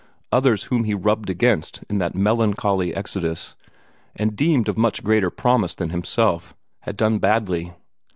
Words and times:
Others 0.31 0.63
whom 0.63 0.85
he 0.85 0.95
rubbed 0.95 1.29
against 1.29 1.83
in 1.87 1.99
that 1.99 2.15
melancholy 2.15 2.91
exodus, 2.91 3.55
and 4.15 4.35
deemed 4.35 4.67
of 4.67 4.75
much 4.75 5.03
greater 5.03 5.29
promise 5.29 5.75
than 5.75 5.91
himself, 5.91 6.55
had 6.79 6.97
done 6.97 7.19
badly. 7.19 7.73